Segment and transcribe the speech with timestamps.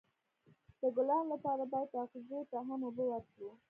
[0.81, 3.51] د ګلانو لپاره باید اغزو ته هم اوبه ورکړو.